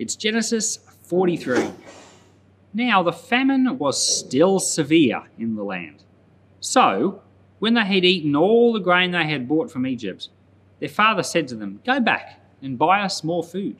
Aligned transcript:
It's 0.00 0.16
Genesis 0.16 0.78
43. 1.02 1.72
Now 2.72 3.02
the 3.02 3.12
famine 3.12 3.76
was 3.76 4.02
still 4.02 4.58
severe 4.58 5.24
in 5.38 5.56
the 5.56 5.62
land. 5.62 6.04
So, 6.58 7.20
when 7.58 7.74
they 7.74 7.84
had 7.84 8.06
eaten 8.06 8.34
all 8.34 8.72
the 8.72 8.80
grain 8.80 9.10
they 9.10 9.28
had 9.28 9.46
brought 9.46 9.70
from 9.70 9.86
Egypt, 9.86 10.30
their 10.78 10.88
father 10.88 11.22
said 11.22 11.48
to 11.48 11.54
them, 11.54 11.82
Go 11.84 12.00
back 12.00 12.40
and 12.62 12.78
buy 12.78 13.02
us 13.02 13.22
more 13.22 13.44
food. 13.44 13.76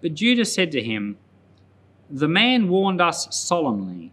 But 0.00 0.14
Judah 0.14 0.44
said 0.44 0.72
to 0.72 0.82
him, 0.82 1.16
The 2.10 2.26
man 2.26 2.68
warned 2.68 3.00
us 3.00 3.28
solemnly, 3.30 4.10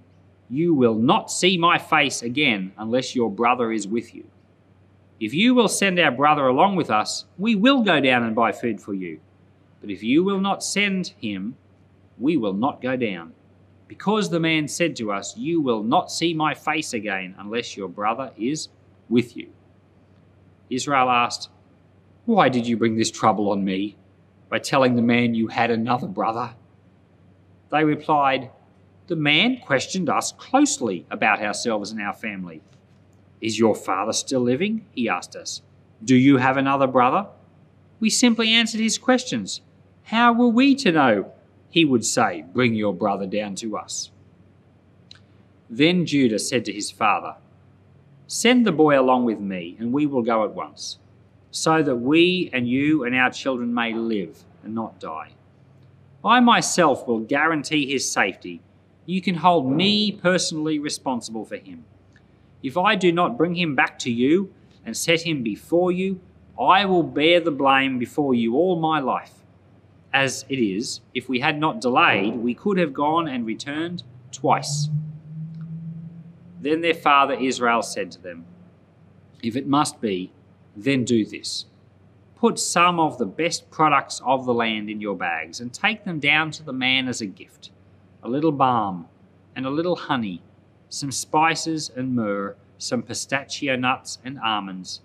You 0.52 0.75
will 0.75 0.93
not 0.93 1.31
see 1.31 1.57
my 1.57 1.79
face 1.79 2.21
again 2.21 2.73
unless 2.77 3.15
your 3.15 3.31
brother 3.31 3.71
is 3.71 3.88
with 3.88 4.13
you. 4.13 4.25
If 5.19 5.33
you 5.33 5.55
will 5.55 5.68
send 5.68 5.97
our 5.97 6.11
brother 6.11 6.46
along 6.46 6.75
with 6.75 6.91
us, 6.91 7.25
we 7.39 7.55
will 7.55 7.82
go 7.82 7.99
down 7.99 8.21
and 8.21 8.36
buy 8.36 8.52
food 8.52 8.79
for 8.79 8.93
you. 8.93 9.19
But 9.86 9.92
if 9.92 10.02
you 10.02 10.24
will 10.24 10.39
not 10.39 10.64
send 10.64 11.14
him, 11.21 11.57
we 12.18 12.38
will 12.38 12.56
not 12.56 12.82
go 12.82 12.96
down. 12.96 13.34
Because 13.88 14.32
the 14.32 14.39
man 14.39 14.68
said 14.68 14.96
to 14.96 15.11
us, 15.11 15.38
You 15.38 15.61
will 15.61 15.84
not 15.84 16.11
see 16.11 16.34
my 16.34 16.56
face 16.56 16.92
again 16.92 17.36
unless 17.38 17.78
your 17.78 17.88
brother 17.88 18.32
is 18.36 18.70
with 19.10 19.38
you. 19.38 19.50
Israel 20.71 21.11
asked, 21.11 21.50
Why 22.25 22.50
did 22.50 22.66
you 22.66 22.78
bring 22.78 22.98
this 22.98 23.11
trouble 23.11 23.52
on 23.52 23.64
me 23.64 23.96
by 24.50 24.58
telling 24.58 24.96
the 24.96 25.04
man 25.04 25.36
you 25.36 25.50
had 25.50 25.70
another 25.70 26.08
brother? 26.08 26.56
They 27.72 27.83
replied, 27.83 28.50
The 29.06 29.16
man 29.16 29.60
questioned 29.60 30.10
us 30.10 30.32
closely 30.32 31.06
about 31.11 31.44
ourselves 31.44 31.92
and 31.92 32.02
our 32.02 32.14
family. 32.14 32.64
Is 33.39 33.59
your 33.59 33.75
father 33.75 34.14
still 34.14 34.42
living? 34.42 34.88
He 34.95 35.08
asked 35.08 35.36
us. 35.36 35.61
Do 36.03 36.16
you 36.16 36.38
have 36.38 36.58
another 36.58 36.88
brother? 36.88 37.27
We 37.99 38.09
simply 38.09 38.49
answered 38.49 38.81
his 38.81 38.97
questions. 38.97 39.61
How 40.06 40.34
were 40.34 40.50
we 40.50 40.75
to 40.75 40.92
know? 40.92 41.31
He 41.72 41.84
would 41.84 42.06
say, 42.06 42.45
Bring 42.53 42.75
your 42.75 42.94
brother 42.94 43.25
down 43.25 43.56
to 43.56 43.75
us. 43.75 44.11
Then 45.67 46.06
Judah 46.06 46.38
said 46.38 46.64
to 46.66 46.72
his 46.72 46.92
father, 46.92 47.38
Send 48.28 48.67
the 48.67 48.72
boy 48.72 49.00
along 49.00 49.26
with 49.26 49.39
me, 49.39 49.76
and 49.80 49.92
we 49.92 50.06
will 50.06 50.22
go 50.22 50.44
at 50.44 50.53
once, 50.53 51.00
so 51.50 51.81
that 51.81 51.95
we 51.95 52.52
and 52.53 52.70
you 52.70 53.03
and 53.03 53.16
our 53.16 53.31
children 53.31 53.73
may 53.73 53.94
live 53.94 54.44
and 54.64 54.76
not 54.76 55.00
die. 55.00 55.31
I 56.23 56.39
myself 56.39 57.08
will 57.08 57.20
guarantee 57.20 57.92
his 57.92 58.09
safety. 58.09 58.61
You 59.08 59.22
can 59.22 59.36
hold 59.36 59.72
me 59.72 60.11
personally 60.11 60.78
responsible 60.78 61.45
for 61.45 61.58
him. 61.58 61.83
If 62.61 62.78
I 62.78 62.95
do 62.95 63.11
not 63.11 63.38
bring 63.38 63.56
him 63.56 63.76
back 63.76 63.98
to 64.00 64.11
you 64.11 64.53
and 64.86 64.95
set 64.95 65.23
him 65.23 65.42
before 65.42 65.92
you, 65.92 66.20
I 66.59 66.86
will 66.86 67.03
bear 67.03 67.39
the 67.39 67.52
blame 67.52 67.98
before 67.98 68.36
you 68.36 68.56
all 68.56 68.80
my 68.80 69.00
life. 69.00 69.44
As 70.16 70.45
it 70.47 70.59
is, 70.59 71.02
if 71.13 71.27
we 71.27 71.41
had 71.41 71.59
not 71.59 71.81
delayed, 71.81 72.38
we 72.38 72.53
could 72.53 72.77
have 72.77 72.94
gone 72.94 73.27
and 73.27 73.45
returned 73.45 74.03
twice. 74.31 74.88
Then 76.61 76.80
their 76.80 76.94
father 76.94 77.33
Israel 77.33 77.81
said 77.81 78.11
to 78.11 78.21
them, 78.21 78.45
If 79.43 79.58
it 79.58 79.67
must 79.67 79.99
be, 79.99 80.31
then 80.73 81.03
do 81.03 81.25
this. 81.25 81.66
Put 82.38 82.59
some 82.59 82.97
of 82.97 83.17
the 83.17 83.25
best 83.25 83.69
products 83.69 84.21
of 84.25 84.45
the 84.45 84.53
land 84.53 84.89
in 84.89 85.02
your 85.02 85.17
bags 85.17 85.59
and 85.59 85.73
take 85.73 86.05
them 86.05 86.19
down 86.19 86.49
to 86.52 86.63
the 86.63 86.71
man 86.71 87.09
as 87.09 87.19
a 87.19 87.25
gift 87.25 87.71
a 88.23 88.30
little 88.30 88.53
balm 88.53 89.09
and 89.53 89.66
a 89.66 89.69
little 89.69 89.97
honey 89.97 90.41
some 90.88 91.11
spices 91.11 91.91
and 91.93 92.16
myrrh, 92.16 92.55
some 92.77 93.03
pistachio 93.03 93.75
nuts 93.75 94.19
and 94.23 94.39
almonds. 94.39 95.02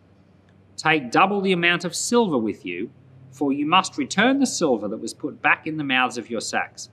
Take 0.76 1.10
double 1.10 1.40
the 1.40 1.52
amount 1.52 1.84
of 1.84 1.96
silver 1.96 2.38
with 2.38 2.64
you, 2.64 2.90
for 3.30 3.52
you 3.52 3.66
must 3.66 3.98
return 3.98 4.38
the 4.38 4.46
silver 4.46 4.88
that 4.88 4.98
was 4.98 5.14
put 5.14 5.40
back 5.40 5.66
in 5.66 5.76
the 5.76 5.84
mouths 5.84 6.18
of 6.18 6.30
your 6.30 6.40
sacks. 6.40 6.88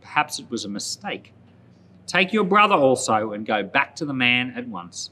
Perhaps 0.00 0.38
it 0.38 0.50
was 0.50 0.64
a 0.64 0.68
mistake. 0.68 1.32
Take 2.06 2.32
your 2.32 2.44
brother 2.44 2.74
also 2.74 3.32
and 3.32 3.46
go 3.46 3.62
back 3.62 3.94
to 3.96 4.04
the 4.04 4.14
man 4.14 4.52
at 4.56 4.68
once. 4.68 5.10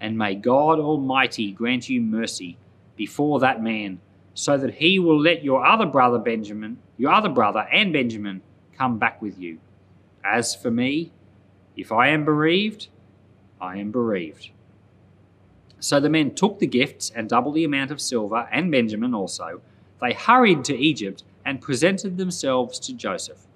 And 0.00 0.16
may 0.18 0.34
God 0.34 0.78
Almighty 0.78 1.52
grant 1.52 1.88
you 1.88 2.00
mercy 2.00 2.56
before 2.96 3.40
that 3.40 3.62
man, 3.62 4.00
so 4.34 4.56
that 4.56 4.74
he 4.74 4.98
will 4.98 5.20
let 5.20 5.44
your 5.44 5.64
other 5.64 5.86
brother 5.86 6.18
Benjamin, 6.18 6.78
your 6.96 7.12
other 7.12 7.28
brother 7.28 7.66
and 7.72 7.92
Benjamin, 7.92 8.42
come 8.76 8.98
back 8.98 9.22
with 9.22 9.38
you. 9.38 9.58
As 10.24 10.54
for 10.54 10.70
me, 10.70 11.12
if 11.76 11.92
I 11.92 12.08
am 12.08 12.24
bereaved, 12.24 12.88
I 13.60 13.78
am 13.78 13.90
bereaved. 13.90 14.50
So 15.80 16.00
the 16.00 16.08
men 16.08 16.34
took 16.34 16.58
the 16.58 16.66
gifts 16.66 17.10
and 17.14 17.28
double 17.28 17.52
the 17.52 17.64
amount 17.64 17.90
of 17.90 18.00
silver, 18.00 18.48
and 18.50 18.70
Benjamin 18.70 19.14
also. 19.14 19.60
They 20.00 20.12
hurried 20.12 20.64
to 20.64 20.76
Egypt 20.76 21.22
and 21.44 21.60
presented 21.60 22.16
themselves 22.16 22.78
to 22.80 22.92
Joseph. 22.92 23.46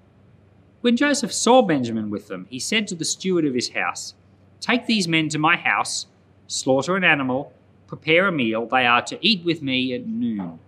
When 0.81 0.95
Joseph 0.95 1.33
saw 1.33 1.61
Benjamin 1.61 2.09
with 2.09 2.27
them, 2.27 2.47
he 2.49 2.59
said 2.59 2.87
to 2.87 2.95
the 2.95 3.05
steward 3.05 3.45
of 3.45 3.53
his 3.53 3.69
house, 3.69 4.13
Take 4.61 4.85
these 4.85 5.07
men 5.07 5.29
to 5.29 5.39
my 5.39 5.57
house, 5.57 6.07
slaughter 6.47 6.95
an 6.95 7.03
animal, 7.03 7.53
prepare 7.87 8.27
a 8.27 8.31
meal. 8.31 8.65
They 8.65 8.85
are 8.85 9.01
to 9.03 9.17
eat 9.25 9.43
with 9.43 9.61
me 9.61 9.93
at 9.93 10.05
noon. 10.05 10.59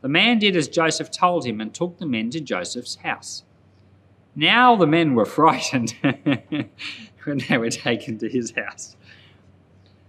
The 0.00 0.08
man 0.08 0.38
did 0.38 0.56
as 0.56 0.68
Joseph 0.68 1.10
told 1.10 1.46
him 1.46 1.60
and 1.60 1.72
took 1.72 1.98
the 1.98 2.06
men 2.06 2.30
to 2.30 2.40
Joseph's 2.40 2.96
house. 2.96 3.44
Now 4.36 4.76
the 4.76 4.86
men 4.86 5.14
were 5.14 5.24
frightened 5.24 5.94
when 7.24 7.38
they 7.48 7.56
were 7.56 7.70
taken 7.70 8.18
to 8.18 8.28
his 8.28 8.52
house. 8.52 8.96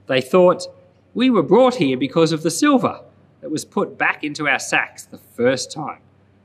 They 0.08 0.22
thought, 0.22 0.68
We 1.14 1.30
were 1.30 1.44
brought 1.44 1.75
here 1.75 1.97
because 1.97 2.31
of 2.31 2.44
the 2.44 2.52
silver 2.52 3.02
that 3.41 3.51
was 3.51 3.66
put 3.66 3.97
back 3.97 4.23
into 4.23 4.47
our 4.47 4.59
sacks 4.59 5.06
the 5.06 5.18
first 5.18 5.72
time. 5.72 6.00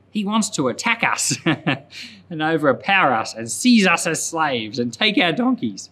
He 0.09 0.25
wants 0.25 0.49
to 0.51 0.67
attack 0.67 1.03
us 1.03 1.37
and 1.45 2.41
overpower 2.41 3.13
us 3.13 3.33
and 3.33 3.49
seize 3.49 3.87
us 3.87 4.05
as 4.05 4.23
slaves 4.23 4.77
and 4.77 4.93
take 4.93 5.17
our 5.17 5.31
donkeys. 5.31 5.89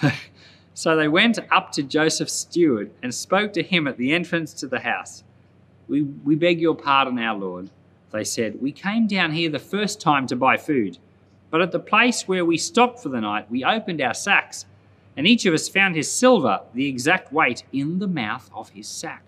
so 0.74 0.96
they 0.96 1.08
went 1.08 1.38
up 1.50 1.70
to 1.72 1.82
Joseph's 1.82 2.32
steward 2.32 2.90
and 3.02 3.14
spoke 3.14 3.52
to 3.52 3.62
him 3.62 3.86
at 3.86 3.98
the 3.98 4.12
entrance 4.12 4.54
to 4.54 4.66
the 4.66 4.80
house. 4.80 5.22
We, 5.86 6.02
we 6.02 6.34
beg 6.34 6.60
your 6.60 6.74
pardon, 6.74 7.18
our 7.18 7.36
Lord 7.36 7.70
they 8.14 8.24
said, 8.24 8.62
We 8.62 8.70
came 8.70 9.08
down 9.08 9.32
here 9.32 9.50
the 9.50 9.58
first 9.58 10.00
time 10.00 10.28
to 10.28 10.36
buy 10.36 10.56
food, 10.56 10.98
but 11.50 11.60
at 11.60 11.72
the 11.72 11.80
place 11.80 12.28
where 12.28 12.44
we 12.44 12.56
stopped 12.56 13.00
for 13.00 13.08
the 13.08 13.20
night, 13.20 13.50
we 13.50 13.64
opened 13.64 14.00
our 14.00 14.14
sacks, 14.14 14.66
and 15.16 15.26
each 15.26 15.44
of 15.46 15.52
us 15.52 15.68
found 15.68 15.96
his 15.96 16.10
silver, 16.10 16.60
the 16.74 16.86
exact 16.86 17.32
weight, 17.32 17.64
in 17.72 17.98
the 17.98 18.06
mouth 18.06 18.48
of 18.54 18.70
his 18.70 18.86
sack. 18.86 19.24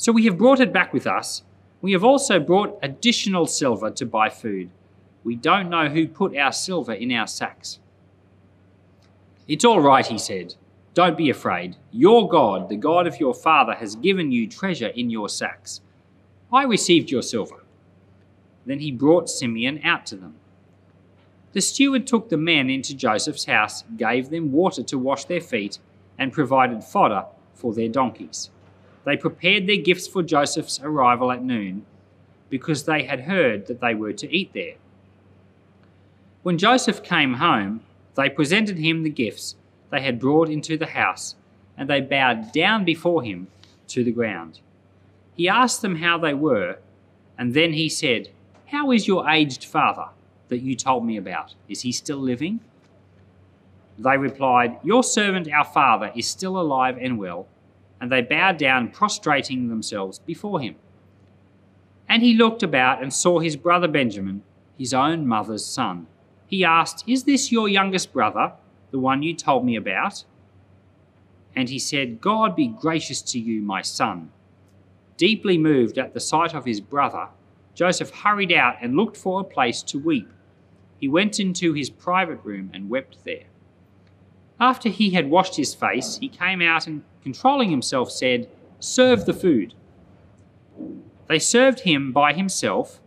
So 0.00 0.12
we 0.12 0.24
have 0.24 0.38
brought 0.38 0.60
it 0.60 0.72
back 0.72 0.94
with 0.94 1.06
us. 1.06 1.42
We 1.82 1.92
have 1.92 2.02
also 2.02 2.40
brought 2.40 2.78
additional 2.82 3.44
silver 3.44 3.90
to 3.90 4.06
buy 4.06 4.30
food. 4.30 4.70
We 5.24 5.36
don't 5.36 5.68
know 5.68 5.90
who 5.90 6.08
put 6.08 6.34
our 6.34 6.52
silver 6.52 6.94
in 6.94 7.12
our 7.12 7.26
sacks. 7.26 7.80
It's 9.46 9.62
all 9.62 9.82
right, 9.82 10.06
he 10.06 10.16
said. 10.16 10.54
Don't 10.94 11.18
be 11.18 11.28
afraid. 11.28 11.76
Your 11.92 12.26
God, 12.30 12.70
the 12.70 12.76
God 12.76 13.06
of 13.06 13.20
your 13.20 13.34
father, 13.34 13.74
has 13.74 13.94
given 13.94 14.32
you 14.32 14.48
treasure 14.48 14.86
in 14.86 15.10
your 15.10 15.28
sacks. 15.28 15.82
I 16.50 16.62
received 16.62 17.10
your 17.10 17.20
silver. 17.20 17.62
Then 18.64 18.78
he 18.78 18.90
brought 18.90 19.28
Simeon 19.28 19.82
out 19.84 20.06
to 20.06 20.16
them. 20.16 20.36
The 21.52 21.60
steward 21.60 22.06
took 22.06 22.30
the 22.30 22.38
men 22.38 22.70
into 22.70 22.96
Joseph's 22.96 23.44
house, 23.44 23.84
gave 23.98 24.30
them 24.30 24.50
water 24.50 24.82
to 24.82 24.98
wash 24.98 25.26
their 25.26 25.42
feet, 25.42 25.78
and 26.16 26.32
provided 26.32 26.84
fodder 26.84 27.26
for 27.52 27.74
their 27.74 27.88
donkeys. 27.90 28.48
They 29.04 29.16
prepared 29.16 29.66
their 29.66 29.76
gifts 29.76 30.06
for 30.06 30.22
Joseph's 30.22 30.80
arrival 30.82 31.32
at 31.32 31.42
noon, 31.42 31.86
because 32.48 32.84
they 32.84 33.04
had 33.04 33.20
heard 33.20 33.66
that 33.66 33.80
they 33.80 33.94
were 33.94 34.12
to 34.12 34.34
eat 34.34 34.52
there. 34.52 34.74
When 36.42 36.58
Joseph 36.58 37.02
came 37.02 37.34
home, 37.34 37.82
they 38.14 38.28
presented 38.28 38.78
him 38.78 39.02
the 39.02 39.10
gifts 39.10 39.56
they 39.90 40.02
had 40.02 40.20
brought 40.20 40.48
into 40.48 40.76
the 40.76 40.86
house, 40.86 41.34
and 41.76 41.88
they 41.88 42.00
bowed 42.00 42.52
down 42.52 42.84
before 42.84 43.22
him 43.22 43.48
to 43.88 44.04
the 44.04 44.12
ground. 44.12 44.60
He 45.36 45.48
asked 45.48 45.82
them 45.82 45.96
how 45.96 46.18
they 46.18 46.34
were, 46.34 46.78
and 47.38 47.54
then 47.54 47.72
he 47.72 47.88
said, 47.88 48.30
how 48.70 48.92
is 48.92 49.08
your 49.08 49.28
aged 49.28 49.64
father 49.64 50.10
that 50.48 50.60
you 50.60 50.76
told 50.76 51.04
me 51.04 51.16
about? 51.16 51.54
Is 51.68 51.80
he 51.80 51.90
still 51.90 52.18
living? 52.18 52.60
They 53.98 54.16
replied, 54.16 54.78
Your 54.84 55.02
servant, 55.02 55.52
our 55.52 55.64
father, 55.64 56.12
is 56.14 56.28
still 56.28 56.56
alive 56.56 56.96
and 57.00 57.18
well. 57.18 57.48
And 58.00 58.10
they 58.10 58.22
bowed 58.22 58.56
down, 58.56 58.90
prostrating 58.90 59.68
themselves 59.68 60.18
before 60.20 60.60
him. 60.60 60.76
And 62.08 62.22
he 62.22 62.34
looked 62.34 62.62
about 62.62 63.02
and 63.02 63.12
saw 63.12 63.38
his 63.38 63.56
brother 63.56 63.86
Benjamin, 63.88 64.42
his 64.78 64.94
own 64.94 65.26
mother's 65.26 65.64
son. 65.64 66.06
He 66.46 66.64
asked, 66.64 67.04
Is 67.06 67.24
this 67.24 67.52
your 67.52 67.68
youngest 67.68 68.12
brother, 68.12 68.54
the 68.90 68.98
one 68.98 69.22
you 69.22 69.34
told 69.34 69.64
me 69.64 69.76
about? 69.76 70.24
And 71.54 71.68
he 71.68 71.78
said, 71.78 72.20
God 72.20 72.56
be 72.56 72.68
gracious 72.68 73.22
to 73.22 73.38
you, 73.38 73.62
my 73.62 73.82
son. 73.82 74.30
Deeply 75.16 75.58
moved 75.58 75.98
at 75.98 76.14
the 76.14 76.20
sight 76.20 76.54
of 76.54 76.64
his 76.64 76.80
brother, 76.80 77.28
Joseph 77.74 78.10
hurried 78.10 78.52
out 78.52 78.76
and 78.80 78.96
looked 78.96 79.16
for 79.16 79.40
a 79.40 79.44
place 79.44 79.82
to 79.82 79.98
weep. 79.98 80.28
He 80.98 81.08
went 81.08 81.38
into 81.38 81.72
his 81.72 81.90
private 81.90 82.40
room 82.42 82.70
and 82.74 82.90
wept 82.90 83.24
there. 83.24 83.44
After 84.60 84.90
he 84.90 85.10
had 85.10 85.30
washed 85.30 85.56
his 85.56 85.74
face, 85.74 86.18
he 86.18 86.28
came 86.28 86.60
out 86.60 86.86
and, 86.86 87.02
controlling 87.22 87.70
himself, 87.70 88.10
said, 88.10 88.48
Serve 88.78 89.24
the 89.24 89.32
food. 89.32 89.72
They 91.28 91.38
served 91.38 91.80
him 91.80 92.12
by 92.12 92.34
himself, 92.34 93.00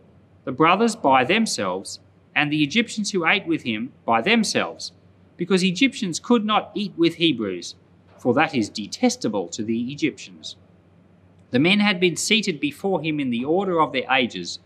the 0.44 0.52
brothers 0.52 0.96
by 0.96 1.24
themselves, 1.24 2.00
and 2.34 2.50
the 2.50 2.64
Egyptians 2.64 3.12
who 3.12 3.26
ate 3.26 3.46
with 3.46 3.62
him 3.62 3.92
by 4.04 4.20
themselves, 4.20 4.92
because 5.36 5.62
Egyptians 5.62 6.18
could 6.18 6.44
not 6.44 6.72
eat 6.74 6.92
with 6.96 7.16
Hebrews, 7.16 7.76
for 8.18 8.34
that 8.34 8.54
is 8.54 8.68
detestable 8.68 9.48
to 9.48 9.62
the 9.62 9.92
Egyptians. 9.92 10.56
The 11.50 11.60
men 11.60 11.78
had 11.78 12.00
been 12.00 12.16
seated 12.16 12.58
before 12.58 13.00
him 13.00 13.20
in 13.20 13.30
the 13.30 13.44
order 13.44 13.80
of 13.80 13.92
their 13.92 14.10
ages, 14.10 14.58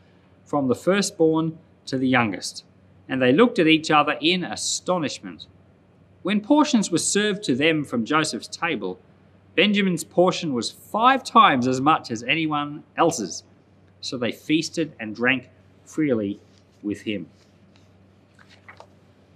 from 0.45 0.69
the 0.69 0.75
firstborn 0.75 1.59
to 1.85 1.99
the 1.99 2.09
youngest, 2.09 2.65
and 3.09 3.21
they 3.21 3.33
looked 3.33 3.59
at 3.59 3.67
each 3.67 3.91
other 3.91 4.17
in 4.23 4.43
astonishment. 4.43 5.47
When 6.23 6.41
portions 6.41 6.91
were 6.91 6.99
served 6.99 7.43
to 7.45 7.55
them 7.55 7.85
from 7.85 8.05
Joseph's 8.05 8.49
table, 8.49 8.99
Benjamin's 9.55 10.05
portion 10.05 10.53
was 10.53 10.71
five 10.71 11.25
times 11.25 11.67
as 11.67 11.81
much 11.81 12.11
as 12.11 12.23
anyone 12.23 12.85
else's. 12.97 13.45
So 14.01 14.17
they 14.17 14.33
feasted 14.33 14.93
and 15.01 15.15
drank 15.15 15.49
freely 15.85 16.41
with 16.83 17.03
him. 17.03 17.29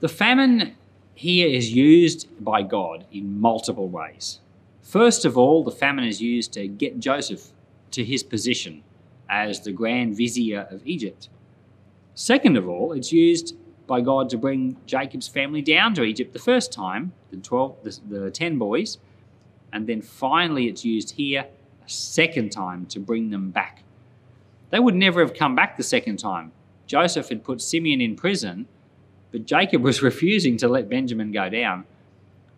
The 0.00 0.08
famine 0.08 0.76
here 1.14 1.49
is 1.49 1.73
used 1.73 2.29
by 2.40 2.62
God 2.62 3.06
in 3.12 3.40
multiple 3.40 3.88
ways. 3.88 4.40
First 4.82 5.25
of 5.25 5.38
all, 5.38 5.62
the 5.62 5.70
famine 5.70 6.05
is 6.05 6.20
used 6.20 6.52
to 6.55 6.67
get 6.67 6.99
Joseph 6.99 7.52
to 7.93 8.05
his 8.05 8.23
position 8.23 8.82
as 9.29 9.61
the 9.61 9.73
grand 9.73 10.17
vizier 10.17 10.67
of 10.70 10.87
Egypt. 10.87 11.29
Second 12.14 12.56
of 12.56 12.69
all, 12.69 12.93
it's 12.93 13.12
used 13.12 13.56
by 13.87 14.00
God 14.00 14.31
to 14.31 14.38
bring 14.38 14.76
Jacob's 14.87 15.29
family 15.29 15.62
down 15.62 15.94
to 15.94 16.02
Egypt 16.02 16.32
the 16.32 16.38
first 16.38 16.73
time, 16.73 17.12
the 17.31 17.37
12 17.37 17.82
the, 17.82 18.19
the 18.19 18.31
10 18.31 18.58
boys, 18.58 18.99
and 19.73 19.87
then 19.87 20.02
finally 20.02 20.67
it's 20.67 20.84
used 20.84 21.12
here 21.12 21.46
a 21.84 21.88
second 21.88 22.50
time 22.50 22.87
to 22.87 23.00
bring 23.00 23.31
them 23.31 23.50
back. 23.50 23.82
They 24.70 24.79
would 24.79 24.94
never 24.94 25.20
have 25.20 25.34
come 25.34 25.55
back 25.55 25.76
the 25.76 25.82
second 25.82 26.19
time. 26.19 26.52
Joseph 26.87 27.29
had 27.29 27.44
put 27.44 27.61
Simeon 27.61 28.00
in 28.00 28.17
prison, 28.17 28.67
but 29.31 29.46
Jacob 29.46 29.82
was 29.82 30.02
refusing 30.11 30.56
to 30.58 30.69
let 30.69 30.88
Benjamin 30.88 31.32
go 31.32 31.49
down. 31.49 31.84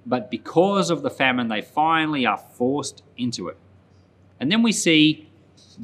But 0.06 0.30
because 0.30 0.90
of 0.90 1.02
the 1.02 1.10
famine, 1.10 1.48
they 1.48 1.62
finally 1.62 2.26
are 2.26 2.36
forced 2.36 3.02
into 3.16 3.48
it. 3.48 3.56
And 4.38 4.52
then 4.52 4.62
we 4.62 4.72
see 4.72 5.28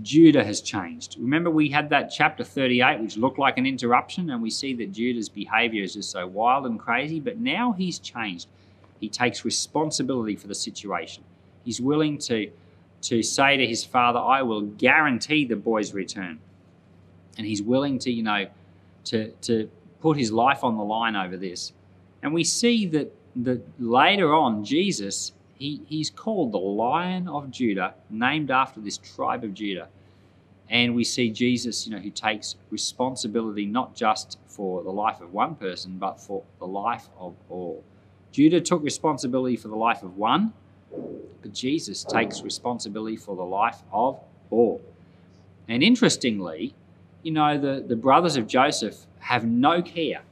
Judah 0.03 0.45
has 0.45 0.61
changed. 0.61 1.17
Remember, 1.19 1.51
we 1.51 1.69
had 1.69 1.89
that 1.91 2.11
chapter 2.11 2.45
38, 2.45 3.01
which 3.01 3.17
looked 3.17 3.39
like 3.39 3.59
an 3.59 3.67
interruption, 3.67 4.31
and 4.31 4.43
we 4.43 4.51
see 4.51 4.75
that 4.75 4.93
Judah's 4.93 5.29
behavior 5.29 5.83
is 5.83 5.95
just 5.95 6.11
so 6.11 6.27
wild 6.27 6.67
and 6.67 6.79
crazy, 6.79 7.21
but 7.21 7.39
now 7.39 7.73
he's 7.73 7.99
changed. 7.99 8.49
He 9.01 9.09
takes 9.09 9.45
responsibility 9.45 10.37
for 10.37 10.47
the 10.47 10.55
situation. 10.55 11.25
He's 11.65 11.81
willing 11.81 12.19
to, 12.19 12.51
to 13.03 13.23
say 13.23 13.57
to 13.57 13.67
his 13.67 13.85
father, 13.85 14.19
I 14.19 14.43
will 14.43 14.63
guarantee 14.63 15.45
the 15.45 15.57
boy's 15.57 15.95
return. 15.95 16.39
And 17.39 17.47
he's 17.47 17.63
willing 17.63 17.99
to, 18.01 18.11
you 18.11 18.23
know, 18.23 18.47
to, 19.05 19.31
to 19.43 19.71
put 20.01 20.17
his 20.17 20.31
life 20.31 20.65
on 20.65 20.77
the 20.77 20.85
line 20.85 21.17
over 21.17 21.37
this. 21.37 21.73
And 22.23 22.35
we 22.35 22.45
see 22.45 22.87
that, 22.87 23.15
that 23.37 23.63
later 23.81 24.35
on, 24.35 24.65
Jesus, 24.65 25.33
he, 25.61 25.83
he's 25.87 26.09
called 26.09 26.53
the 26.53 26.59
Lion 26.59 27.29
of 27.29 27.51
Judah, 27.51 27.93
named 28.09 28.51
after 28.51 28.81
this 28.81 28.97
tribe 28.97 29.45
of 29.45 29.53
Judah. 29.53 29.89
And 30.71 30.95
we 30.95 31.05
see 31.05 31.31
Jesus, 31.31 31.87
you 31.87 31.93
know, 31.93 32.01
who 32.01 32.11
takes 32.11 32.57
responsibility 32.71 33.67
not 33.67 33.95
just 33.95 34.39
for 34.47 34.83
the 34.83 34.91
life 34.91 35.21
of 35.21 35.35
one 35.35 35.55
person, 35.57 35.99
but 35.99 36.19
for 36.19 36.43
the 36.61 36.67
life 36.67 37.11
of 37.19 37.35
all. 37.51 37.85
Judah 38.33 38.61
took 38.63 38.83
responsibility 38.83 39.57
for 39.57 39.69
the 39.69 39.77
life 39.77 40.03
of 40.03 40.17
one, 40.17 40.55
but 41.43 41.53
Jesus 41.53 42.05
takes 42.05 42.41
responsibility 42.41 43.17
for 43.17 43.37
the 43.37 43.45
life 43.45 43.83
of 43.93 44.19
all. 44.49 44.81
And 45.69 45.83
interestingly, 45.83 46.75
you 47.23 47.33
know, 47.33 47.59
the, 47.59 47.85
the 47.87 47.97
brothers 47.97 48.37
of 48.37 48.47
Joseph 48.47 48.97
have 49.19 49.45
no 49.45 49.83
care 49.83 50.23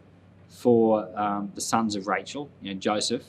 for 0.49 1.07
um, 1.19 1.53
the 1.55 1.61
sons 1.61 1.97
of 1.97 2.07
Rachel, 2.07 2.49
you 2.63 2.73
know, 2.73 2.81
Joseph 2.81 3.25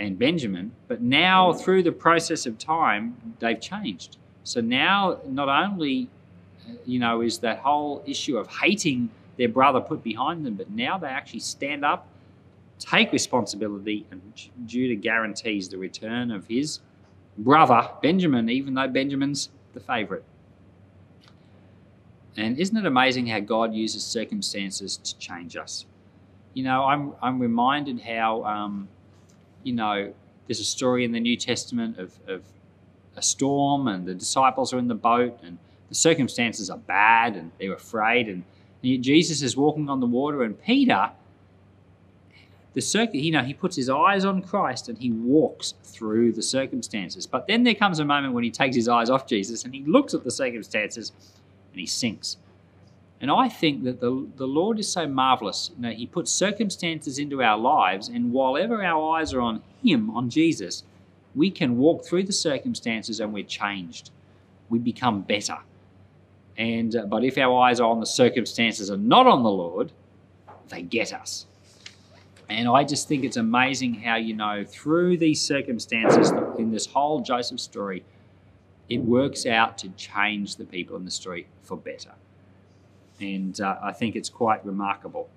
and 0.00 0.18
Benjamin, 0.18 0.72
but 0.88 1.00
now 1.00 1.52
through 1.52 1.84
the 1.84 1.92
process 1.92 2.46
of 2.46 2.58
time, 2.58 3.16
they've 3.38 3.60
changed. 3.60 4.16
So 4.42 4.60
now, 4.60 5.20
not 5.28 5.48
only, 5.48 6.08
you 6.84 6.98
know, 6.98 7.20
is 7.20 7.38
that 7.38 7.58
whole 7.58 8.02
issue 8.06 8.36
of 8.36 8.48
hating 8.48 9.10
their 9.36 9.48
brother 9.48 9.80
put 9.80 10.02
behind 10.02 10.44
them, 10.44 10.54
but 10.54 10.70
now 10.70 10.98
they 10.98 11.06
actually 11.06 11.40
stand 11.40 11.84
up 11.84 12.08
take 12.80 13.12
responsibility, 13.12 14.06
and 14.10 14.20
Judah 14.66 14.96
guarantees 14.96 15.68
the 15.68 15.76
return 15.76 16.30
of 16.30 16.46
his 16.46 16.80
brother, 17.38 17.88
Benjamin, 18.02 18.48
even 18.48 18.74
though 18.74 18.88
Benjamin's 18.88 19.50
the 19.74 19.80
favorite. 19.80 20.24
And 22.36 22.58
isn't 22.58 22.76
it 22.76 22.86
amazing 22.86 23.26
how 23.26 23.40
God 23.40 23.74
uses 23.74 24.04
circumstances 24.04 24.96
to 24.96 25.18
change 25.18 25.56
us? 25.56 25.84
You 26.54 26.64
know, 26.64 26.84
I'm, 26.84 27.12
I'm 27.22 27.38
reminded 27.38 28.00
how, 28.00 28.44
um, 28.44 28.88
you 29.62 29.72
know, 29.72 30.12
there's 30.46 30.60
a 30.60 30.64
story 30.64 31.04
in 31.04 31.12
the 31.12 31.20
New 31.20 31.36
Testament 31.36 31.98
of, 31.98 32.18
of 32.26 32.42
a 33.16 33.22
storm, 33.22 33.88
and 33.88 34.06
the 34.06 34.14
disciples 34.14 34.72
are 34.72 34.78
in 34.78 34.88
the 34.88 34.94
boat, 34.94 35.38
and 35.42 35.58
the 35.88 35.94
circumstances 35.94 36.70
are 36.70 36.78
bad, 36.78 37.36
and 37.36 37.52
they're 37.58 37.74
afraid, 37.74 38.28
and, 38.28 38.44
and 38.82 39.02
Jesus 39.02 39.42
is 39.42 39.56
walking 39.56 39.88
on 39.88 40.00
the 40.00 40.06
water, 40.06 40.42
and 40.42 40.60
Peter 40.62 41.10
the 42.72 42.80
circuit, 42.80 43.16
you 43.16 43.32
know, 43.32 43.42
he 43.42 43.54
puts 43.54 43.74
his 43.74 43.90
eyes 43.90 44.24
on 44.24 44.42
Christ 44.42 44.88
and 44.88 44.96
he 44.96 45.10
walks 45.10 45.74
through 45.82 46.32
the 46.32 46.42
circumstances. 46.42 47.26
But 47.26 47.46
then 47.48 47.64
there 47.64 47.74
comes 47.74 47.98
a 47.98 48.04
moment 48.04 48.32
when 48.32 48.44
he 48.44 48.50
takes 48.50 48.76
his 48.76 48.88
eyes 48.88 49.10
off 49.10 49.26
Jesus 49.26 49.64
and 49.64 49.74
he 49.74 49.84
looks 49.84 50.14
at 50.14 50.22
the 50.22 50.30
circumstances 50.30 51.12
and 51.72 51.80
he 51.80 51.86
sinks. 51.86 52.36
And 53.20 53.30
I 53.30 53.48
think 53.48 53.84
that 53.84 54.00
the, 54.00 54.26
the 54.36 54.46
Lord 54.46 54.78
is 54.78 54.90
so 54.90 55.06
marvelous. 55.06 55.70
You 55.76 55.82
know, 55.82 55.90
he 55.90 56.06
puts 56.06 56.32
circumstances 56.32 57.18
into 57.18 57.42
our 57.42 57.58
lives, 57.58 58.08
and 58.08 58.32
while 58.32 58.56
ever 58.56 58.82
our 58.82 59.16
eyes 59.16 59.34
are 59.34 59.42
on 59.42 59.62
Him, 59.82 60.10
on 60.10 60.30
Jesus, 60.30 60.84
we 61.34 61.50
can 61.50 61.76
walk 61.76 62.04
through 62.04 62.24
the 62.24 62.32
circumstances 62.32 63.20
and 63.20 63.32
we're 63.32 63.44
changed. 63.44 64.10
We 64.68 64.78
become 64.78 65.22
better. 65.22 65.58
And 66.56 66.96
uh, 66.96 67.06
but 67.06 67.24
if 67.24 67.38
our 67.38 67.60
eyes 67.60 67.78
are 67.80 67.90
on 67.90 68.00
the 68.00 68.06
circumstances 68.06 68.90
and 68.90 69.08
not 69.08 69.26
on 69.26 69.42
the 69.42 69.50
Lord, 69.50 69.92
they 70.68 70.82
get 70.82 71.12
us. 71.12 71.46
And 72.48 72.68
I 72.68 72.82
just 72.82 73.06
think 73.06 73.24
it's 73.24 73.36
amazing 73.36 73.94
how, 73.94 74.16
you 74.16 74.34
know, 74.34 74.64
through 74.64 75.18
these 75.18 75.40
circumstances 75.40 76.32
in 76.58 76.72
this 76.72 76.86
whole 76.86 77.20
Joseph 77.20 77.60
story, 77.60 78.04
it 78.88 78.98
works 78.98 79.46
out 79.46 79.78
to 79.78 79.88
change 79.90 80.56
the 80.56 80.64
people 80.64 80.96
in 80.96 81.04
the 81.04 81.12
story 81.12 81.46
for 81.62 81.76
better. 81.76 82.10
And 83.20 83.60
uh, 83.60 83.76
I 83.82 83.92
think 83.92 84.16
it's 84.16 84.28
quite 84.28 84.64
remarkable. 84.64 85.28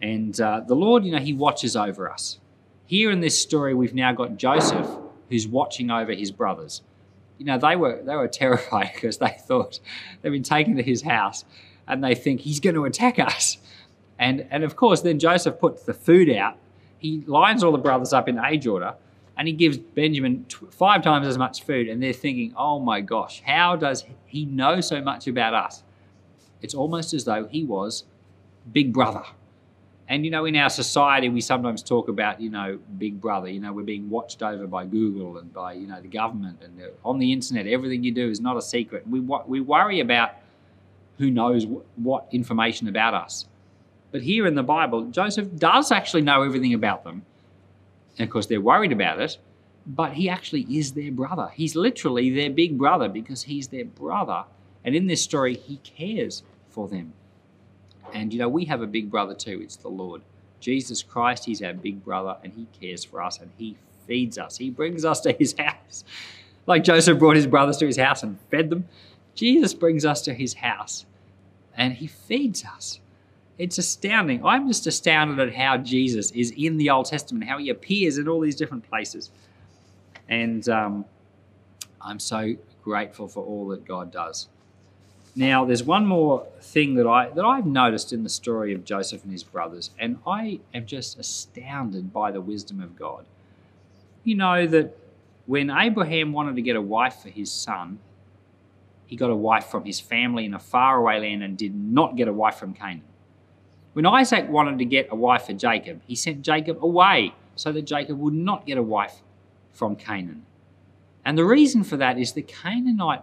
And 0.00 0.40
uh, 0.40 0.60
the 0.60 0.76
Lord, 0.76 1.04
you 1.04 1.12
know, 1.12 1.18
He 1.18 1.32
watches 1.32 1.76
over 1.76 2.10
us. 2.10 2.38
Here 2.86 3.10
in 3.10 3.20
this 3.20 3.40
story, 3.40 3.74
we've 3.74 3.94
now 3.94 4.12
got 4.12 4.36
Joseph 4.36 4.88
who's 5.28 5.46
watching 5.46 5.90
over 5.90 6.12
his 6.12 6.30
brothers. 6.30 6.82
You 7.38 7.46
know, 7.46 7.58
they 7.58 7.76
were 7.76 8.02
they 8.02 8.16
were 8.16 8.28
terrified 8.32 8.90
because 8.94 9.18
they 9.18 9.36
thought 9.40 9.80
they've 10.22 10.32
been 10.32 10.42
taken 10.42 10.76
to 10.76 10.82
his 10.82 11.02
house 11.02 11.44
and 11.86 12.02
they 12.02 12.14
think 12.14 12.40
he's 12.40 12.60
going 12.60 12.74
to 12.74 12.84
attack 12.84 13.18
us. 13.18 13.58
And, 14.18 14.46
and 14.50 14.64
of 14.64 14.76
course, 14.76 15.00
then 15.02 15.18
Joseph 15.18 15.60
puts 15.60 15.84
the 15.84 15.94
food 15.94 16.28
out. 16.30 16.56
He 16.98 17.22
lines 17.26 17.62
all 17.62 17.72
the 17.72 17.78
brothers 17.78 18.12
up 18.12 18.28
in 18.28 18.38
age 18.38 18.66
order 18.66 18.94
and 19.36 19.46
he 19.46 19.54
gives 19.54 19.78
Benjamin 19.78 20.44
five 20.70 21.02
times 21.02 21.26
as 21.26 21.38
much 21.38 21.62
food. 21.62 21.88
And 21.88 22.02
they're 22.02 22.12
thinking, 22.12 22.52
oh 22.56 22.80
my 22.80 23.00
gosh, 23.00 23.40
how 23.46 23.76
does 23.76 24.04
he 24.26 24.44
know 24.44 24.80
so 24.80 25.00
much 25.00 25.28
about 25.28 25.54
us? 25.54 25.84
It's 26.62 26.74
almost 26.74 27.14
as 27.14 27.24
though 27.24 27.46
he 27.46 27.64
was 27.64 28.04
big 28.72 28.92
brother. 28.92 29.24
And 30.08 30.24
you 30.24 30.30
know, 30.30 30.46
in 30.46 30.56
our 30.56 30.70
society, 30.70 31.28
we 31.28 31.42
sometimes 31.42 31.82
talk 31.82 32.08
about 32.08 32.40
you 32.40 32.48
know 32.48 32.78
Big 32.96 33.20
Brother. 33.20 33.48
You 33.48 33.60
know, 33.60 33.74
we're 33.74 33.82
being 33.82 34.08
watched 34.08 34.42
over 34.42 34.66
by 34.66 34.86
Google 34.86 35.36
and 35.36 35.52
by 35.52 35.74
you 35.74 35.86
know 35.86 36.00
the 36.00 36.08
government 36.08 36.60
and 36.62 36.80
uh, 36.80 36.86
on 37.04 37.18
the 37.18 37.30
internet. 37.30 37.66
Everything 37.66 38.02
you 38.02 38.12
do 38.12 38.30
is 38.30 38.40
not 38.40 38.56
a 38.56 38.62
secret. 38.62 39.06
We 39.06 39.20
we 39.20 39.60
worry 39.60 40.00
about 40.00 40.30
who 41.18 41.30
knows 41.30 41.66
what 41.96 42.26
information 42.30 42.88
about 42.88 43.12
us. 43.12 43.46
But 44.10 44.22
here 44.22 44.46
in 44.46 44.54
the 44.54 44.62
Bible, 44.62 45.04
Joseph 45.10 45.48
does 45.56 45.92
actually 45.92 46.22
know 46.22 46.42
everything 46.42 46.72
about 46.72 47.04
them. 47.04 47.22
And 48.16 48.26
of 48.26 48.32
course, 48.32 48.46
they're 48.46 48.60
worried 48.60 48.92
about 48.92 49.20
it, 49.20 49.36
but 49.86 50.14
he 50.14 50.30
actually 50.30 50.62
is 50.62 50.92
their 50.92 51.12
brother. 51.12 51.50
He's 51.52 51.76
literally 51.76 52.30
their 52.30 52.48
big 52.48 52.78
brother 52.78 53.10
because 53.10 53.42
he's 53.42 53.68
their 53.68 53.84
brother. 53.84 54.44
And 54.88 54.96
in 54.96 55.06
this 55.06 55.20
story, 55.20 55.54
he 55.54 55.76
cares 55.84 56.42
for 56.70 56.88
them. 56.88 57.12
And 58.14 58.32
you 58.32 58.38
know, 58.38 58.48
we 58.48 58.64
have 58.64 58.80
a 58.80 58.86
big 58.86 59.10
brother 59.10 59.34
too, 59.34 59.60
it's 59.62 59.76
the 59.76 59.88
Lord. 59.88 60.22
Jesus 60.60 61.02
Christ, 61.02 61.44
he's 61.44 61.62
our 61.62 61.74
big 61.74 62.02
brother, 62.02 62.38
and 62.42 62.54
he 62.54 62.66
cares 62.80 63.04
for 63.04 63.22
us 63.22 63.38
and 63.38 63.50
he 63.58 63.76
feeds 64.06 64.38
us. 64.38 64.56
He 64.56 64.70
brings 64.70 65.04
us 65.04 65.20
to 65.20 65.32
his 65.32 65.54
house. 65.58 66.04
Like 66.64 66.84
Joseph 66.84 67.18
brought 67.18 67.36
his 67.36 67.46
brothers 67.46 67.76
to 67.76 67.86
his 67.86 67.98
house 67.98 68.22
and 68.22 68.38
fed 68.50 68.70
them, 68.70 68.88
Jesus 69.34 69.74
brings 69.74 70.06
us 70.06 70.22
to 70.22 70.32
his 70.32 70.54
house 70.54 71.04
and 71.76 71.92
he 71.92 72.06
feeds 72.06 72.64
us 72.64 73.00
it's 73.58 73.76
astounding. 73.76 74.42
I'm 74.46 74.68
just 74.68 74.86
astounded 74.86 75.40
at 75.40 75.54
how 75.54 75.76
Jesus 75.76 76.30
is 76.30 76.52
in 76.56 76.76
the 76.76 76.88
Old 76.88 77.06
Testament, 77.06 77.44
how 77.44 77.58
he 77.58 77.68
appears 77.68 78.16
in 78.16 78.28
all 78.28 78.40
these 78.40 78.56
different 78.56 78.88
places. 78.88 79.30
And 80.28 80.66
um, 80.68 81.04
I'm 82.00 82.20
so 82.20 82.54
grateful 82.84 83.26
for 83.26 83.44
all 83.44 83.66
that 83.68 83.84
God 83.84 84.12
does. 84.12 84.48
Now, 85.38 85.64
there's 85.64 85.84
one 85.84 86.04
more 86.04 86.48
thing 86.60 86.96
that 86.96 87.06
I 87.06 87.28
that 87.28 87.44
I've 87.44 87.64
noticed 87.64 88.12
in 88.12 88.24
the 88.24 88.28
story 88.28 88.74
of 88.74 88.84
Joseph 88.84 89.22
and 89.22 89.30
his 89.30 89.44
brothers, 89.44 89.90
and 89.96 90.18
I 90.26 90.58
am 90.74 90.84
just 90.84 91.16
astounded 91.16 92.12
by 92.12 92.32
the 92.32 92.40
wisdom 92.40 92.80
of 92.80 92.96
God. 92.96 93.24
You 94.24 94.34
know 94.34 94.66
that 94.66 94.98
when 95.46 95.70
Abraham 95.70 96.32
wanted 96.32 96.56
to 96.56 96.62
get 96.62 96.74
a 96.74 96.82
wife 96.82 97.22
for 97.22 97.28
his 97.28 97.52
son, 97.52 98.00
he 99.06 99.14
got 99.14 99.30
a 99.30 99.36
wife 99.36 99.66
from 99.66 99.84
his 99.84 100.00
family 100.00 100.44
in 100.44 100.54
a 100.54 100.58
faraway 100.58 101.20
land 101.20 101.44
and 101.44 101.56
did 101.56 101.72
not 101.72 102.16
get 102.16 102.26
a 102.26 102.32
wife 102.32 102.56
from 102.56 102.74
Canaan. 102.74 103.04
When 103.92 104.06
Isaac 104.06 104.48
wanted 104.48 104.80
to 104.80 104.84
get 104.84 105.06
a 105.12 105.14
wife 105.14 105.46
for 105.46 105.52
Jacob, 105.52 106.02
he 106.04 106.16
sent 106.16 106.42
Jacob 106.42 106.82
away 106.82 107.32
so 107.54 107.70
that 107.70 107.82
Jacob 107.82 108.18
would 108.18 108.34
not 108.34 108.66
get 108.66 108.76
a 108.76 108.82
wife 108.82 109.22
from 109.72 109.94
Canaan. 109.94 110.46
And 111.24 111.38
the 111.38 111.44
reason 111.44 111.84
for 111.84 111.96
that 111.96 112.18
is 112.18 112.32
the 112.32 112.42
Canaanite 112.42 113.22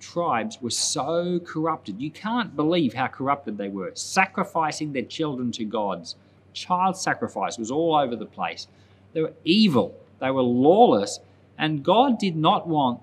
tribes 0.00 0.60
were 0.60 0.70
so 0.70 1.38
corrupted. 1.40 2.00
You 2.00 2.10
can't 2.10 2.56
believe 2.56 2.94
how 2.94 3.06
corrupted 3.06 3.56
they 3.58 3.68
were, 3.68 3.92
sacrificing 3.94 4.92
their 4.92 5.04
children 5.04 5.52
to 5.52 5.64
gods. 5.64 6.16
Child 6.52 6.96
sacrifice 6.96 7.58
was 7.58 7.70
all 7.70 7.94
over 7.94 8.16
the 8.16 8.26
place. 8.26 8.66
They 9.12 9.22
were 9.22 9.34
evil, 9.44 9.94
they 10.20 10.30
were 10.30 10.42
lawless, 10.42 11.20
and 11.58 11.84
God 11.84 12.18
did 12.18 12.36
not 12.36 12.66
want 12.66 13.00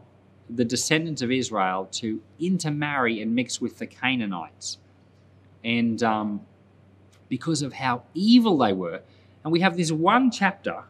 the 0.49 0.65
descendants 0.65 1.21
of 1.21 1.31
Israel 1.31 1.87
to 1.91 2.21
intermarry 2.39 3.21
and 3.21 3.35
mix 3.35 3.59
with 3.61 3.77
the 3.77 3.87
Canaanites. 3.87 4.77
And 5.63 6.01
um, 6.03 6.41
because 7.29 7.61
of 7.61 7.73
how 7.73 8.03
evil 8.13 8.57
they 8.57 8.73
were, 8.73 9.01
and 9.43 9.51
we 9.51 9.59
have 9.59 9.77
this 9.77 9.91
one 9.91 10.31
chapter 10.31 10.83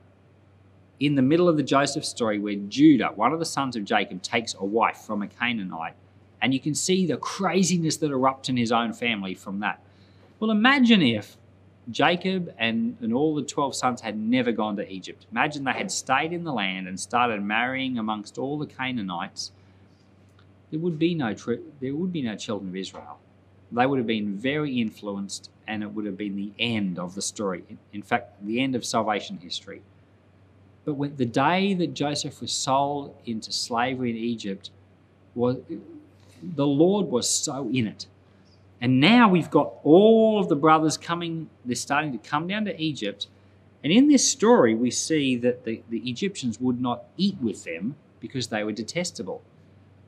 in 1.00 1.16
the 1.16 1.22
middle 1.22 1.48
of 1.48 1.58
the 1.58 1.64
Joseph 1.64 2.06
story 2.06 2.40
where 2.40 2.56
Judah, 2.56 3.12
one 3.16 3.34
of 3.34 3.40
the 3.40 3.46
sons 3.46 3.76
of 3.76 3.86
Jacob, 3.86 4.22
takes 4.22 4.56
a 4.56 4.66
wife 4.66 4.98
from 4.98 5.22
a 5.22 5.28
Canaanite. 5.28 5.94
And 6.42 6.54
you 6.54 6.60
can 6.60 6.76
see 6.76 7.06
the 7.06 7.18
craziness 7.18 7.98
that 7.98 8.12
erupts 8.12 8.50
in 8.50 8.58
his 8.58 8.72
own 8.72 8.94
family 8.94 9.34
from 9.34 9.60
that. 9.60 9.80
Well, 10.40 10.52
imagine 10.52 11.02
if 11.02 11.38
Jacob 11.90 12.54
and, 12.58 12.98
and 13.02 13.14
all 13.14 13.34
the 13.34 13.42
12 13.42 13.76
sons 13.76 14.02
had 14.02 14.18
never 14.18 14.52
gone 14.52 14.76
to 14.76 14.92
Egypt. 14.92 15.26
Imagine 15.32 15.64
they 15.64 15.72
had 15.72 15.92
stayed 15.92 16.34
in 16.34 16.44
the 16.44 16.54
land 16.54 16.88
and 16.88 17.00
started 17.00 17.42
marrying 17.42 17.98
amongst 17.98 18.38
all 18.38 18.58
the 18.58 18.66
Canaanites. 18.66 19.52
There 20.70 20.80
would 20.80 21.00
be 21.00 21.16
no, 21.16 21.34
there 21.80 21.96
would 21.96 22.12
be 22.12 22.22
no 22.22 22.36
children 22.36 22.70
of 22.70 22.76
Israel. 22.76 23.20
They 23.72 23.86
would 23.86 23.98
have 23.98 24.08
been 24.08 24.38
very 24.38 24.80
influenced, 24.80 25.50
and 25.68 25.84
it 25.84 25.92
would 25.92 26.06
have 26.06 26.18
been 26.18 26.36
the 26.36 26.52
end 26.60 26.98
of 27.00 27.16
the 27.16 27.22
story. 27.22 27.64
In 27.94 28.02
fact, 28.02 28.46
the 28.46 28.62
end 28.62 28.76
of 28.76 28.86
salvation 28.86 29.38
history. 29.38 29.82
But 30.88 30.94
when 30.94 31.18
the 31.18 31.26
day 31.26 31.74
that 31.74 31.94
Joseph 31.94 32.40
was 32.40 32.54
sold 32.54 33.14
into 33.26 33.52
slavery 33.52 34.10
in 34.10 34.16
Egypt, 34.16 34.70
was 35.36 35.58
the 36.42 36.66
Lord 36.66 37.08
was 37.08 37.30
so 37.30 37.70
in 37.74 37.88
it. 37.88 38.06
And 38.80 39.02
now 39.02 39.28
we've 39.28 39.52
got 39.52 39.74
all 39.84 40.40
of 40.40 40.48
the 40.48 40.56
brothers 40.56 40.98
coming, 40.98 41.50
they're 41.66 41.76
starting 41.76 42.14
to 42.14 42.18
come 42.18 42.48
down 42.48 42.64
to 42.64 42.82
Egypt. 42.82 43.28
And 43.84 43.92
in 43.92 44.08
this 44.08 44.26
story, 44.26 44.76
we 44.76 44.90
see 44.90 45.36
that 45.36 45.66
the, 45.66 45.84
the 45.90 46.10
Egyptians 46.10 46.58
would 46.62 46.80
not 46.80 47.04
eat 47.18 47.36
with 47.42 47.66
them 47.66 47.98
because 48.22 48.48
they 48.48 48.64
were 48.64 48.72
detestable. 48.72 49.42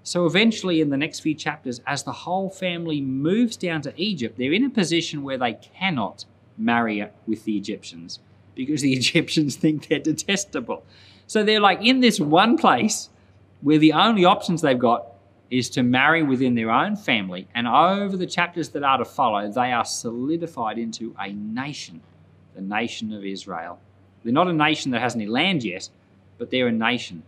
So 0.04 0.26
eventually, 0.26 0.80
in 0.80 0.92
the 0.92 0.98
next 0.98 1.20
few 1.20 1.36
chapters, 1.36 1.82
as 1.86 2.04
the 2.04 2.14
whole 2.14 2.50
family 2.50 3.02
moves 3.02 3.58
down 3.58 3.82
to 3.82 3.94
Egypt, 4.02 4.38
they're 4.38 4.54
in 4.54 4.64
a 4.64 4.70
position 4.70 5.24
where 5.24 5.38
they 5.38 5.56
cannot 5.56 6.24
marry 6.58 7.06
with 7.28 7.44
the 7.44 7.58
Egyptians 7.58 8.20
because 8.66 8.82
the 8.82 8.94
Egyptians 9.02 9.56
think 9.56 9.88
they're 9.88 10.00
detestable. 10.00 10.84
So 11.28 11.44
they're 11.44 11.62
like 11.62 11.82
in 11.82 12.02
this 12.02 12.20
one 12.20 12.58
place 12.58 13.10
where 13.62 13.78
the 13.78 13.94
only 13.94 14.26
options 14.26 14.62
they've 14.62 14.78
got 14.78 15.06
is 15.50 15.70
to 15.72 15.82
marry 15.82 16.22
within 16.22 16.56
their 16.56 16.70
own 16.70 16.96
family. 16.96 17.48
And 17.56 17.68
over 17.68 18.16
the 18.18 18.28
chapters 18.28 18.70
that 18.70 18.84
are 18.84 18.98
to 18.98 19.06
follow, 19.06 19.50
they 19.50 19.72
are 19.72 19.86
solidified 19.86 20.78
into 20.78 21.16
a 21.20 21.32
nation, 21.32 22.02
the 22.54 22.62
nation 22.62 23.14
of 23.14 23.26
Israel. 23.26 23.80
They're 24.24 24.34
not 24.34 24.48
a 24.48 24.54
nation 24.54 24.92
that 24.92 25.02
has 25.02 25.16
any 25.16 25.26
land 25.26 25.64
yet, 25.64 25.90
but 26.38 26.52
they're 26.52 26.68
a 26.68 26.72
nation. 26.72 27.24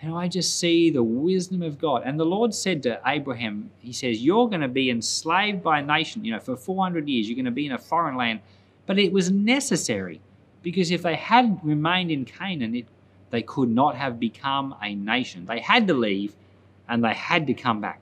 And 0.00 0.14
I 0.14 0.28
just 0.28 0.60
see 0.60 0.90
the 0.90 1.02
wisdom 1.02 1.60
of 1.62 1.78
God. 1.78 2.02
And 2.04 2.20
the 2.20 2.24
Lord 2.24 2.54
said 2.54 2.84
to 2.84 3.00
Abraham, 3.04 3.70
He 3.80 3.92
says, 3.92 4.22
You're 4.22 4.48
going 4.48 4.60
to 4.60 4.68
be 4.68 4.90
enslaved 4.90 5.62
by 5.62 5.80
a 5.80 5.82
nation, 5.84 6.24
you 6.24 6.32
know, 6.32 6.38
for 6.38 6.56
400 6.56 7.08
years. 7.08 7.28
You're 7.28 7.34
going 7.34 7.46
to 7.46 7.50
be 7.50 7.66
in 7.66 7.72
a 7.72 7.78
foreign 7.78 8.16
land. 8.16 8.40
But 8.86 8.98
it 9.00 9.12
was 9.12 9.30
necessary 9.30 10.20
because 10.62 10.90
if 10.90 11.02
they 11.02 11.16
had 11.16 11.58
remained 11.62 12.10
in 12.10 12.24
Canaan, 12.24 12.74
it, 12.74 12.86
they 13.30 13.42
could 13.42 13.70
not 13.70 13.96
have 13.96 14.18
become 14.18 14.74
a 14.82 14.94
nation. 14.94 15.46
They 15.46 15.60
had 15.60 15.86
to 15.88 15.94
leave 15.94 16.34
and 16.88 17.04
they 17.04 17.14
had 17.14 17.46
to 17.46 17.54
come 17.54 17.80
back. 17.80 18.00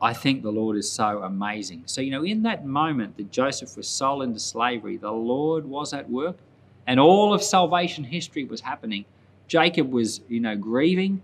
I 0.00 0.12
think 0.12 0.42
the 0.42 0.52
Lord 0.52 0.76
is 0.76 0.90
so 0.90 1.22
amazing. 1.22 1.82
So, 1.86 2.00
you 2.00 2.12
know, 2.12 2.24
in 2.24 2.42
that 2.42 2.64
moment 2.64 3.16
that 3.16 3.32
Joseph 3.32 3.76
was 3.76 3.88
sold 3.88 4.22
into 4.22 4.38
slavery, 4.38 4.96
the 4.96 5.10
Lord 5.10 5.64
was 5.64 5.92
at 5.92 6.08
work 6.08 6.36
and 6.86 7.00
all 7.00 7.34
of 7.34 7.42
salvation 7.42 8.04
history 8.04 8.44
was 8.44 8.60
happening. 8.60 9.04
Jacob 9.48 9.92
was, 9.92 10.20
you 10.28 10.40
know, 10.40 10.56
grieving, 10.56 11.22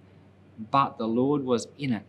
but 0.70 0.98
the 0.98 1.06
Lord 1.06 1.44
was 1.44 1.68
in 1.78 1.92
it. 1.92 2.02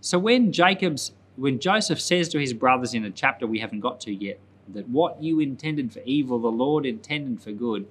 So 0.00 0.18
when 0.18 0.52
Jacob's 0.52 1.12
when 1.36 1.58
Joseph 1.58 2.00
says 2.00 2.28
to 2.28 2.38
his 2.38 2.52
brothers 2.52 2.94
in 2.94 3.04
a 3.04 3.10
chapter 3.10 3.44
we 3.46 3.58
haven't 3.58 3.80
got 3.80 4.00
to 4.02 4.14
yet, 4.14 4.38
that 4.72 4.88
what 4.88 5.22
you 5.22 5.40
intended 5.40 5.92
for 5.92 6.00
evil, 6.04 6.38
the 6.38 6.48
Lord 6.48 6.86
intended 6.86 7.42
for 7.42 7.52
good. 7.52 7.86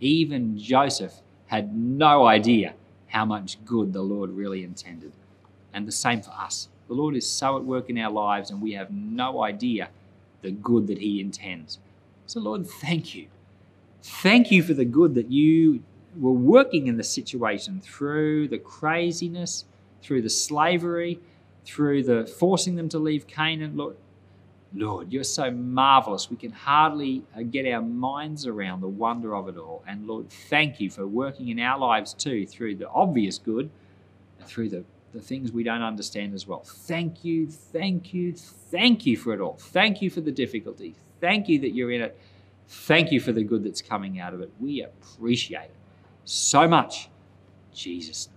Even 0.00 0.58
Joseph 0.58 1.20
had 1.46 1.76
no 1.76 2.26
idea 2.26 2.74
how 3.08 3.24
much 3.24 3.64
good 3.64 3.92
the 3.92 4.02
Lord 4.02 4.30
really 4.30 4.62
intended. 4.62 5.12
And 5.72 5.86
the 5.86 5.92
same 5.92 6.22
for 6.22 6.30
us. 6.30 6.68
The 6.88 6.94
Lord 6.94 7.16
is 7.16 7.28
so 7.28 7.56
at 7.56 7.64
work 7.64 7.90
in 7.90 7.98
our 7.98 8.10
lives, 8.10 8.50
and 8.50 8.62
we 8.62 8.72
have 8.72 8.90
no 8.90 9.42
idea 9.42 9.90
the 10.42 10.50
good 10.50 10.86
that 10.86 10.98
He 10.98 11.20
intends. 11.20 11.78
So, 12.26 12.40
Lord, 12.40 12.66
thank 12.66 13.14
you. 13.14 13.26
Thank 14.02 14.50
you 14.50 14.62
for 14.62 14.74
the 14.74 14.84
good 14.84 15.14
that 15.14 15.30
you 15.30 15.82
were 16.18 16.32
working 16.32 16.86
in 16.86 16.96
the 16.96 17.04
situation 17.04 17.80
through 17.80 18.48
the 18.48 18.58
craziness, 18.58 19.64
through 20.02 20.22
the 20.22 20.30
slavery, 20.30 21.20
through 21.64 22.02
the 22.02 22.26
forcing 22.26 22.76
them 22.76 22.88
to 22.88 22.98
leave 22.98 23.26
Canaan. 23.26 23.76
Lord, 23.76 23.96
Lord, 24.74 25.12
you're 25.12 25.24
so 25.24 25.50
marvelous. 25.50 26.30
We 26.30 26.36
can 26.36 26.52
hardly 26.52 27.22
uh, 27.36 27.42
get 27.42 27.66
our 27.72 27.80
minds 27.80 28.46
around 28.46 28.80
the 28.80 28.88
wonder 28.88 29.34
of 29.34 29.48
it 29.48 29.56
all. 29.56 29.82
And 29.86 30.06
Lord, 30.06 30.28
thank 30.30 30.80
you 30.80 30.90
for 30.90 31.06
working 31.06 31.48
in 31.48 31.58
our 31.58 31.78
lives 31.78 32.12
too 32.12 32.46
through 32.46 32.76
the 32.76 32.88
obvious 32.90 33.38
good 33.38 33.70
and 34.38 34.46
through 34.46 34.68
the, 34.68 34.84
the 35.14 35.20
things 35.20 35.52
we 35.52 35.62
don't 35.62 35.82
understand 35.82 36.34
as 36.34 36.46
well. 36.46 36.62
Thank 36.64 37.24
you, 37.24 37.48
thank 37.48 38.12
you, 38.12 38.34
thank 38.34 39.06
you 39.06 39.16
for 39.16 39.32
it 39.32 39.40
all. 39.40 39.56
Thank 39.58 40.02
you 40.02 40.10
for 40.10 40.20
the 40.20 40.32
difficulty. 40.32 40.94
Thank 41.20 41.48
you 41.48 41.58
that 41.60 41.70
you're 41.70 41.90
in 41.90 42.02
it. 42.02 42.18
Thank 42.68 43.10
you 43.10 43.20
for 43.20 43.32
the 43.32 43.42
good 43.42 43.64
that's 43.64 43.80
coming 43.80 44.20
out 44.20 44.34
of 44.34 44.42
it. 44.42 44.52
We 44.60 44.82
appreciate 44.82 45.62
it 45.62 45.74
so 46.24 46.68
much. 46.68 47.08
Jesus' 47.72 48.28